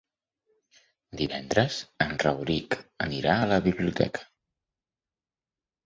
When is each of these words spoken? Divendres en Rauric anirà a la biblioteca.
Divendres 1.19 1.77
en 2.07 2.17
Rauric 2.25 2.81
anirà 3.09 3.39
a 3.39 3.47
la 3.55 3.63
biblioteca. 3.71 4.29